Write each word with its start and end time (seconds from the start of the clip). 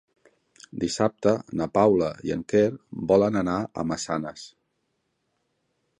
Dissabte 0.83 1.33
na 1.59 1.67
Paula 1.75 2.09
i 2.29 2.35
en 2.37 2.41
Quer 2.53 2.65
volen 3.13 3.39
anar 3.45 3.59
a 3.83 3.87
Massanes. 3.93 4.51